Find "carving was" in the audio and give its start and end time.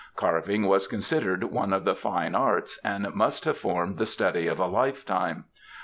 0.15-0.87